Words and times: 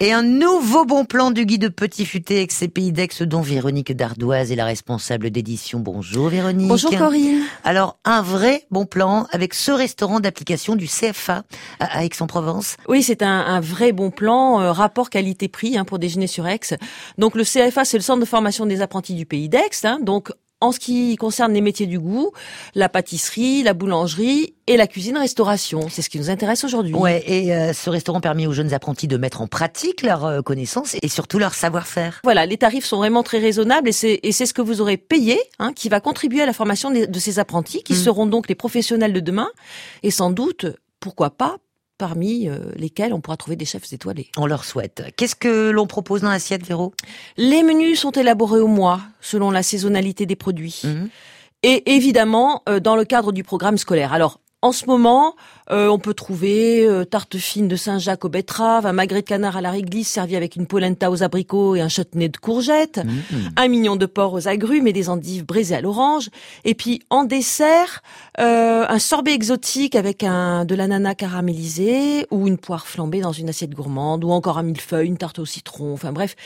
Et 0.00 0.12
un 0.12 0.24
nouveau 0.24 0.84
bon 0.84 1.04
plan 1.04 1.30
du 1.30 1.46
guide 1.46 1.68
Petit 1.68 2.04
Futé 2.04 2.38
avec 2.38 2.50
ses 2.50 2.66
pays 2.66 2.90
d'Aix 2.90 3.22
dont 3.22 3.42
Véronique 3.42 3.92
Dardoise 3.92 4.50
est 4.50 4.56
la 4.56 4.64
responsable 4.64 5.30
d'édition. 5.30 5.78
Bonjour 5.78 6.30
Véronique. 6.30 6.66
Bonjour 6.66 6.90
Corinne. 6.90 7.44
Alors 7.62 7.96
un 8.04 8.20
vrai 8.20 8.66
bon 8.72 8.86
plan 8.86 9.28
avec 9.30 9.54
ce 9.54 9.70
restaurant 9.70 10.18
d'application 10.18 10.74
du 10.74 10.88
CFA 10.88 11.44
à 11.78 12.04
Aix-en-Provence. 12.04 12.76
Oui, 12.88 13.04
c'est 13.04 13.22
un, 13.22 13.38
un, 13.38 13.60
vrai 13.60 13.92
bon 13.92 14.10
plan, 14.10 14.60
euh, 14.60 14.72
rapport 14.72 15.10
qualité-prix 15.10 15.78
hein, 15.78 15.84
pour 15.84 16.00
déjeuner 16.00 16.26
sur 16.26 16.44
Aix. 16.48 16.58
Donc 17.16 17.36
le 17.36 17.44
CFA, 17.44 17.84
c'est 17.84 17.96
le 17.96 18.02
centre 18.02 18.18
de 18.18 18.26
formation 18.26 18.66
des 18.66 18.80
apprentis 18.80 19.14
du 19.14 19.26
pays 19.26 19.48
d'Aix. 19.48 19.84
Hein, 19.84 20.00
donc 20.02 20.32
en 20.64 20.72
ce 20.72 20.78
qui 20.78 21.16
concerne 21.16 21.52
les 21.52 21.60
métiers 21.60 21.86
du 21.86 21.98
goût, 21.98 22.32
la 22.74 22.88
pâtisserie, 22.88 23.62
la 23.62 23.74
boulangerie 23.74 24.54
et 24.66 24.76
la 24.76 24.86
cuisine-restauration. 24.86 25.88
C'est 25.90 26.02
ce 26.02 26.08
qui 26.08 26.18
nous 26.18 26.30
intéresse 26.30 26.64
aujourd'hui. 26.64 26.94
Ouais, 26.94 27.22
et 27.26 27.54
euh, 27.54 27.72
ce 27.72 27.90
restaurant 27.90 28.20
permet 28.20 28.46
aux 28.46 28.52
jeunes 28.52 28.72
apprentis 28.72 29.08
de 29.08 29.16
mettre 29.16 29.42
en 29.42 29.46
pratique 29.46 30.02
leurs 30.02 30.24
euh, 30.24 30.42
connaissances 30.42 30.96
et 31.00 31.08
surtout 31.08 31.38
leur 31.38 31.54
savoir-faire. 31.54 32.20
Voilà, 32.24 32.46
les 32.46 32.56
tarifs 32.56 32.86
sont 32.86 32.96
vraiment 32.96 33.22
très 33.22 33.38
raisonnables 33.38 33.88
et 33.88 33.92
c'est, 33.92 34.20
et 34.22 34.32
c'est 34.32 34.46
ce 34.46 34.54
que 34.54 34.62
vous 34.62 34.80
aurez 34.80 34.96
payé, 34.96 35.38
hein, 35.58 35.72
qui 35.74 35.88
va 35.88 36.00
contribuer 36.00 36.42
à 36.42 36.46
la 36.46 36.54
formation 36.54 36.90
de, 36.90 37.04
de 37.04 37.18
ces 37.18 37.38
apprentis, 37.38 37.82
qui 37.82 37.92
mmh. 37.92 37.96
seront 37.96 38.26
donc 38.26 38.48
les 38.48 38.54
professionnels 38.54 39.12
de 39.12 39.20
demain 39.20 39.48
et 40.02 40.10
sans 40.10 40.30
doute, 40.30 40.66
pourquoi 41.00 41.30
pas, 41.30 41.58
parmi 41.98 42.48
euh, 42.48 42.58
lesquels 42.76 43.12
on 43.12 43.20
pourra 43.20 43.36
trouver 43.36 43.56
des 43.56 43.64
chefs 43.64 43.92
étoilés. 43.92 44.30
On 44.36 44.46
leur 44.46 44.64
souhaite. 44.64 45.04
Qu'est-ce 45.16 45.36
que 45.36 45.70
l'on 45.70 45.86
propose 45.86 46.22
dans 46.22 46.30
l'assiette, 46.30 46.66
Véro? 46.66 46.92
Les 47.36 47.62
menus 47.62 48.00
sont 48.00 48.10
élaborés 48.10 48.60
au 48.60 48.66
mois, 48.66 49.00
selon 49.20 49.50
la 49.50 49.62
saisonnalité 49.62 50.26
des 50.26 50.36
produits. 50.36 50.82
Mmh. 50.84 51.06
Et 51.62 51.94
évidemment, 51.94 52.62
euh, 52.68 52.78
dans 52.78 52.96
le 52.96 53.04
cadre 53.04 53.32
du 53.32 53.42
programme 53.42 53.78
scolaire. 53.78 54.12
Alors, 54.12 54.40
en 54.64 54.72
ce 54.72 54.86
moment, 54.86 55.36
euh, 55.70 55.88
on 55.88 55.98
peut 55.98 56.14
trouver 56.14 56.86
euh, 56.86 57.04
tarte 57.04 57.36
fine 57.36 57.68
de 57.68 57.76
Saint-Jacques 57.76 58.24
aux 58.24 58.30
betteraves, 58.30 58.86
un 58.86 58.94
magret 58.94 59.20
de 59.20 59.26
canard 59.26 59.58
à 59.58 59.60
la 59.60 59.70
réglisse 59.70 60.08
servi 60.08 60.36
avec 60.36 60.56
une 60.56 60.66
polenta 60.66 61.10
aux 61.10 61.22
abricots 61.22 61.76
et 61.76 61.82
un 61.82 61.90
chutney 61.90 62.30
de 62.30 62.38
courgettes, 62.38 63.04
mmh. 63.04 63.36
un 63.56 63.68
mignon 63.68 63.96
de 63.96 64.06
porc 64.06 64.32
aux 64.32 64.48
agrumes 64.48 64.86
et 64.86 64.94
des 64.94 65.10
endives 65.10 65.44
braisées 65.44 65.74
à 65.74 65.82
l'orange. 65.82 66.30
Et 66.64 66.74
puis 66.74 67.02
en 67.10 67.24
dessert, 67.24 68.02
euh, 68.40 68.86
un 68.88 68.98
sorbet 68.98 69.34
exotique 69.34 69.96
avec 69.96 70.22
un 70.22 70.64
de 70.64 70.74
l'ananas 70.74 71.14
caramélisé 71.14 72.26
ou 72.30 72.48
une 72.48 72.56
poire 72.56 72.86
flambée 72.86 73.20
dans 73.20 73.32
une 73.32 73.50
assiette 73.50 73.74
gourmande 73.74 74.24
ou 74.24 74.30
encore 74.30 74.56
un 74.56 74.62
millefeuille, 74.62 75.08
une 75.08 75.18
tarte 75.18 75.40
au 75.40 75.44
citron. 75.44 75.92
Enfin 75.92 76.12
bref, 76.12 76.36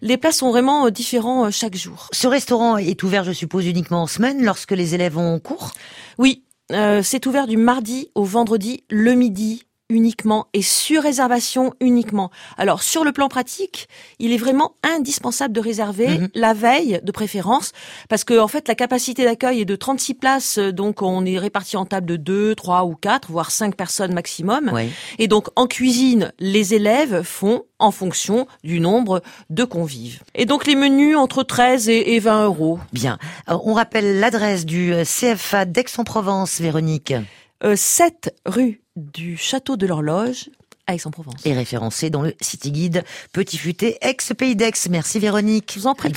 les 0.00 0.16
plats 0.16 0.32
sont 0.32 0.48
vraiment 0.48 0.86
euh, 0.86 0.90
différents 0.90 1.44
euh, 1.44 1.50
chaque 1.50 1.76
jour. 1.76 2.08
Ce 2.12 2.26
restaurant 2.26 2.78
est 2.78 3.02
ouvert, 3.02 3.24
je 3.24 3.32
suppose, 3.32 3.66
uniquement 3.66 4.02
en 4.02 4.06
semaine 4.06 4.42
lorsque 4.42 4.72
les 4.72 4.94
élèves 4.94 5.18
ont 5.18 5.38
cours? 5.40 5.72
Oui, 6.18 6.42
euh, 6.72 7.02
c'est 7.02 7.26
ouvert 7.26 7.46
du 7.46 7.56
mardi 7.56 8.10
au 8.14 8.24
vendredi 8.24 8.84
le 8.90 9.14
midi 9.14 9.64
uniquement 9.88 10.46
et 10.52 10.62
sur 10.62 11.02
réservation 11.02 11.72
uniquement. 11.80 12.30
Alors 12.56 12.82
sur 12.82 13.04
le 13.04 13.12
plan 13.12 13.28
pratique, 13.28 13.88
il 14.18 14.32
est 14.32 14.36
vraiment 14.36 14.74
indispensable 14.82 15.54
de 15.54 15.60
réserver 15.60 16.18
mmh. 16.18 16.28
la 16.34 16.54
veille 16.54 17.00
de 17.02 17.12
préférence 17.12 17.72
parce 18.08 18.24
que 18.24 18.38
en 18.38 18.48
fait 18.48 18.68
la 18.68 18.74
capacité 18.74 19.24
d'accueil 19.24 19.60
est 19.60 19.64
de 19.64 19.76
36 19.76 20.14
places 20.14 20.58
donc 20.58 21.02
on 21.02 21.24
est 21.24 21.38
réparti 21.38 21.76
en 21.76 21.86
table 21.86 22.06
de 22.06 22.16
2, 22.16 22.54
3 22.54 22.84
ou 22.84 22.94
4 22.94 23.30
voire 23.30 23.50
5 23.50 23.76
personnes 23.76 24.12
maximum. 24.12 24.70
Oui. 24.74 24.90
Et 25.18 25.28
donc 25.28 25.48
en 25.56 25.66
cuisine, 25.66 26.32
les 26.38 26.74
élèves 26.74 27.22
font 27.22 27.64
en 27.78 27.90
fonction 27.90 28.46
du 28.64 28.80
nombre 28.80 29.22
de 29.50 29.64
convives. 29.64 30.22
Et 30.34 30.46
donc 30.46 30.66
les 30.66 30.76
menus 30.76 31.16
entre 31.16 31.42
13 31.42 31.88
et 31.88 32.18
20 32.18 32.46
euros. 32.46 32.78
Bien. 32.92 33.18
Alors, 33.46 33.66
on 33.66 33.74
rappelle 33.74 34.20
l'adresse 34.20 34.64
du 34.64 34.92
euh, 34.92 35.04
CFA 35.04 35.64
d'Aix-en-Provence, 35.64 36.60
Véronique. 36.60 37.14
Euh, 37.64 37.76
7 37.76 38.34
rue 38.44 38.82
du 38.96 39.36
château 39.36 39.76
de 39.76 39.86
l'horloge 39.86 40.50
à 40.86 40.94
Aix-en-Provence. 40.94 41.44
Et 41.44 41.52
référencé 41.52 42.10
dans 42.10 42.22
le 42.22 42.34
City 42.40 42.70
Guide 42.70 43.04
Petit 43.32 43.58
Futé 43.58 43.98
ex-Pays 44.02 44.56
d'Aix. 44.56 44.72
Merci 44.90 45.18
Véronique. 45.18 45.72
Je 45.74 45.80
vous 45.80 45.86
en 45.86 45.94
prie. 45.94 46.12